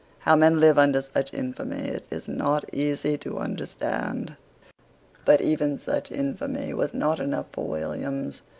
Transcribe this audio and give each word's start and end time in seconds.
How 0.21 0.35
men 0.35 0.59
live 0.59 0.79
under 0.79 0.99
such 0.99 1.31
infamy 1.31 1.75
it 1.89 2.07
is 2.09 2.27
not 2.27 2.65
easy 2.73 3.19
to 3.19 3.37
understand: 3.37 4.35
but 5.25 5.41
even 5.41 5.77
such 5.77 6.11
infamy 6.11 6.73
was 6.73 6.91
not 6.91 7.19
enough 7.19 7.45
for 7.51 7.67
Williams. 7.67 8.41